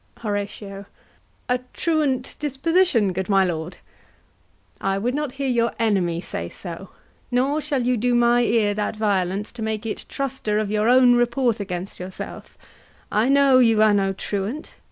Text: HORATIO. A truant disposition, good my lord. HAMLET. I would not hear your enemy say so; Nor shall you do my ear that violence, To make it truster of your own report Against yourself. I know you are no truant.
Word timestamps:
HORATIO. 0.17 0.87
A 1.47 1.59
truant 1.75 2.35
disposition, 2.39 3.13
good 3.13 3.29
my 3.29 3.45
lord. 3.45 3.75
HAMLET. 4.81 4.93
I 4.93 4.97
would 4.97 5.13
not 5.13 5.33
hear 5.33 5.47
your 5.47 5.73
enemy 5.77 6.19
say 6.21 6.49
so; 6.49 6.89
Nor 7.29 7.61
shall 7.61 7.85
you 7.85 7.95
do 7.97 8.15
my 8.15 8.41
ear 8.41 8.73
that 8.73 8.95
violence, 8.95 9.51
To 9.51 9.61
make 9.61 9.85
it 9.85 10.05
truster 10.09 10.59
of 10.59 10.71
your 10.71 10.89
own 10.89 11.13
report 11.13 11.59
Against 11.59 11.99
yourself. 11.99 12.57
I 13.11 13.29
know 13.29 13.59
you 13.59 13.83
are 13.83 13.93
no 13.93 14.11
truant. 14.11 14.77